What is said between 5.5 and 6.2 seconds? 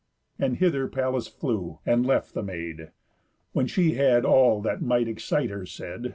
her said.